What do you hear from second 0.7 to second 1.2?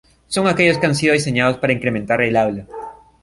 que han sido